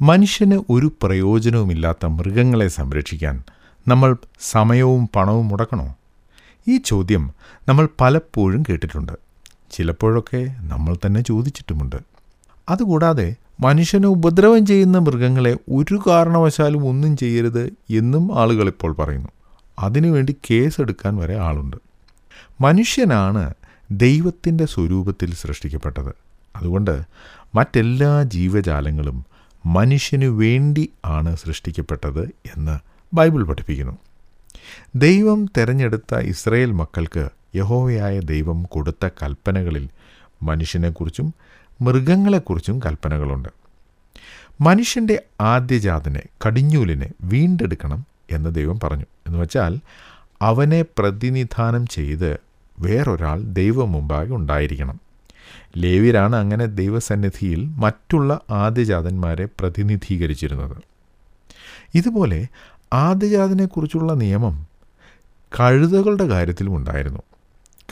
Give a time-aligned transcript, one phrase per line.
[0.00, 3.42] മനുഷ്യന് ഒരു പ്രയോജനവുമില്ലാത്ത മൃഗങ്ങളെ സംരക്ഷിക്കാൻ
[3.88, 5.96] നമ്മൾ സമയവും പണവും മുടക്കണോ?
[6.68, 7.30] ഈ ചോദ്യം
[7.68, 9.12] നമ്മൾ പലപ്പോഴും കേട്ടിട്ടുണ്ട്.
[9.70, 11.96] ചിലപ്പോഴൊക്കെ നമ്മൾ തന്നെ ചോദിച്ചിട്ടുമുണ്ട്.
[12.68, 19.28] അതുകൂടാതെ മനുഷ്യന് ഉപദ്രവം ചെയ്യുന്ന മൃഗങ്ങളെ ഒരു കാരണവശാലും ഒന്നും ചെയ്യരുത് എന്നും ആളുകൾ ഇപ്പോൾ പറയുന്നു.
[19.78, 21.76] അതിനുവേണ്ടി കേസെടുക്കാൻ വരെ ആളുണ്ട്.
[22.60, 23.54] മനുഷ്യനാണ്
[23.90, 26.14] ദൈവത്തിന്റെ സ്വരൂപത്തിൽ സൃഷ്ടിക്കപ്പെട്ടത്.
[26.56, 27.02] അതുകൊണ്ട്
[27.54, 29.35] മറ്റെല്ലാ ജീവജാലങ്ങളും
[29.66, 32.78] മനുഷ്യനു വേണ്ടി ആണ് സൃഷ്ടിക്കപ്പെട്ടത് എന്ന്
[33.14, 33.98] ബൈബിൾ പഠിപ്പിക്കുന്നു.
[34.94, 39.88] ദൈവം തിരഞ്ഞെടുത്ത ഇസ്രയേൽ മക്കൾക്ക് യഹോവയായ ദൈവം കൊടുത്ത കൽപ്പനകളിൽ
[40.42, 41.34] മനുഷ്യനെക്കുറിച്ചും
[41.80, 43.48] മൃഗങ്ങളെക്കുറിച്ചും കൽപ്പനകളുണ്ട്.
[44.60, 49.04] മനുഷ്യന്റെ ആദ്യജാതനെ കടിഞ്ഞൂലിനെ വീണ്ടെടുക്കണം എന്ന് ദൈവം പറഞ്ഞു.
[49.26, 49.78] എന്ന് വെച്ചാൽ
[50.42, 52.40] അവനെ പ്രതിനിധാനം ചെയ്ത്
[52.80, 55.05] വേറൊരാൾ ദൈവം മുമ്പാകെ ഉണ്ടായിരിക്കണം.
[55.76, 60.76] ലേവ്യരാണ് അങ്ങനെ ദൈവസന്നിധിയിൽ മറ്റുള്ള ആദ്യജാതന്മാരെ പ്രതിനിധീകരിച്ചിരുന്നത്.
[61.94, 62.46] ഇതുപോലെ
[62.92, 64.66] ആദ്യജാതനെക്കുറിച്ചുള്ള നിയമം
[65.60, 67.22] കഴുതകളുടെ കാര്യത്തിലും ഉണ്ടായിരുന്നു.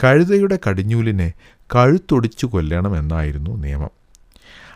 [0.03, 1.33] കഴുതയുടെ കടിഞ്ഞൂലിനെ
[1.75, 3.89] കഴുത്തൊടിച്ചു കൊല്ലണമെന്നായിരുന്നു നിയമം.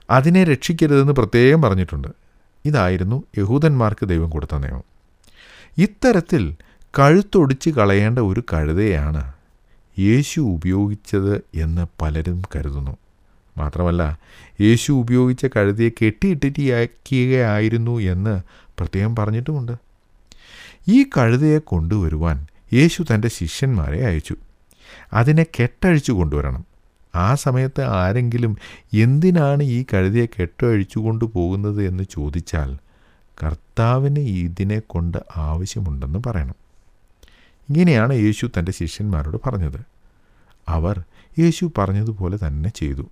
[0.10, 2.08] അതിനെ രക്ഷിക്കരുതെന്ന് പ്രത്യേകം പറഞ്ഞിട്ടുണ്ട്.
[2.66, 4.84] ഇതായിരുന്നു യഹൂദന്മാർക്ക് ദൈവം കൊടുത്ത നിയമം.
[5.78, 6.56] ഇത്തരത്തിൽ
[7.00, 9.34] കഴുത്തൊടിച്ച് കളയേണ്ട ഒരു കഴുതയാണ്
[10.00, 12.98] യേശു ഉപയോഗിച്ചത് എന്ന് പലരും കരുതുന്നു.
[13.58, 14.20] മാത്രമല്ല
[14.62, 18.42] യേശു ഉപയോഗിച്ച കഴുതിയെ കെട്ടിയിട്ടിട്ടിയാക്കുകയായിരുന്നു എന്ന്
[18.78, 19.72] പ്രത്യേകം പറഞ്ഞിട്ടുമുണ്ട്.
[20.88, 24.36] ഈ കഴുതയെ കൊണ്ടുവരുവാൻ യേശു തന്റെ ശിഷ്യന്മാരെ അയച്ചു.
[25.14, 26.66] അതിനെ കെട്ടഴിച്ചു കൊണ്ടുവരണം.
[27.16, 28.58] ആ സമയത്ത് ആരെങ്കിലും
[28.94, 32.78] എന്തിനാണ് ഈ കഴുതിയെ കെട്ടഴിച്ചു കൊണ്ടുപോകുന്നത് എന്ന് ചോദിച്ചാൽ
[33.44, 36.69] കർത്താവിന് ഇതിനെ കൊണ്ട് ആവശ്യമുണ്ടെന്ന് പറയണം.
[37.70, 39.82] ഇങ്ങനെയാണ് യേശു തന്റെ ശിഷ്യന്മാരോട് പറഞ്ഞത്.
[40.68, 41.04] അവർ
[41.40, 43.10] യേശു പറഞ്ഞതുപോലെ തന്നെ ചെയ്തു.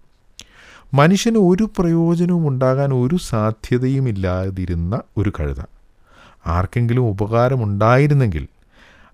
[0.94, 5.62] മനുഷ്യന് ഒരു പ്രയോജനവും ഉണ്ടാകാൻ ഒരു സാധ്യതയുമില്ലാതിരുന്ന ഒരു കഴുത.
[6.48, 8.48] ആർക്കെങ്കിലും ഉപകാരമുണ്ടായിരുന്നെങ്കിൽ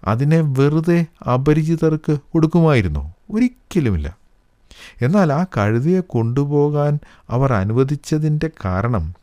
[0.04, 3.14] അതിനെ വെറുതെ അപരിചിതർക്ക് കൊടുക്കുമായിരുന്നോ?
[3.32, 4.18] ഒരിക്കലുമില്ല.
[5.02, 7.00] എന്നാൽ ആ കഴുതയെ കൊണ്ടുപോകാൻ
[7.30, 9.14] അവർ അനുവദിച്ചതിന്റെ കാരണം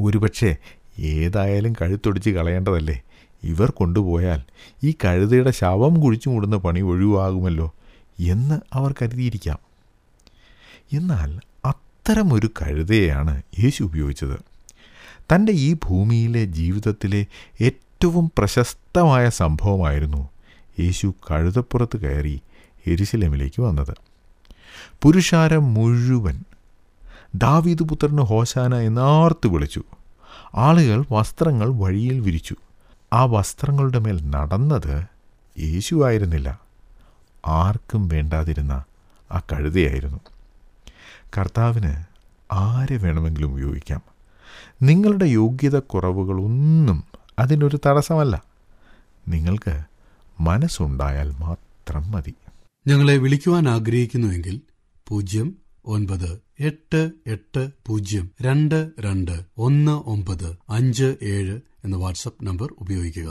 [0.00, 0.56] ഒരുപക്ഷെ
[0.98, 3.02] ഏതായാലും കഴുത്തൊടിച്ച് കളയേണ്ടതല്ലേ?
[3.42, 4.42] ഇവർ കൊണ്ടുപോയാൽ
[4.84, 7.74] ഈ കഴുതയുടെ ശവം കുഴിച്ചു മൂടുന്ന പണി ഒഴിവാകുമല്ലോ
[8.20, 9.58] എന്ന് അവർ കരുതിയിരിക്കാം.
[10.92, 14.40] എന്നാൽ അത്തരമൊരു കഴുതയെയാണ് യേശു ഉപയോഗിച്ചത്.
[15.34, 17.26] തന്റെ ഈ ഭൂമിയിലെ ജീവിതത്തിലെ
[17.60, 20.28] ഏറ്റവും പ്രശസ്തമായ സംഭവമായിരുന്നു
[20.80, 22.40] യേശു കഴുതപ്പുറത്ത് കയറി
[22.86, 23.96] എരിശിലമിലേക്ക് വന്നത്.
[25.02, 26.44] പുരുഷാരം മുഴുവൻ
[27.34, 29.82] ദാവീദ് പുത്രന് ഹോശാന എന്നാർത്ത് വിളിച്ചു.
[30.54, 32.54] ആളുകൾ വസ്ത്രങ്ങൾ വഴിയിൽ വിരിച്ചു.
[33.12, 35.06] ആ വസ്ത്രങ്ങളുടെ മേൽ നടന്നത്
[35.58, 36.60] യേശു ആയിരുന്നില്ല.
[37.46, 38.84] ആർക്കും വേണ്ടാതിരുന്ന
[39.32, 40.20] ആ കഴുതയായിരുന്നു.
[41.38, 42.04] കർത്താവിന്
[42.52, 44.00] ആരെ വേണമെങ്കിലും ഉപയോഗിക്കാം.
[44.82, 47.04] നിങ്ങളുടെ യോഗ്യത കുറവുകളൊന്നും
[47.38, 48.42] അതിനൊരു തടസ്സമല്ല.
[49.28, 49.82] നിങ്ങൾക്ക്
[50.40, 52.34] മനസ്സുണ്ടായാൽ മാത്രം മതി.
[52.86, 54.60] ഞങ്ങളെ വിളിക്കുവാൻ ആഗ്രഹിക്കുന്നുവെങ്കിൽ
[55.08, 55.54] പൂജ്യം
[55.94, 56.30] ഒൻപത്
[56.60, 63.28] എട്ട് എട്ട് പൂജ്യം രണ്ട് രണ്ട് ഒന്ന് ഒമ്പത് അഞ്ച് ഏഴ് എന്ന വാട്സപ്പ് നമ്പർ ഉപയോഗിക്കുക.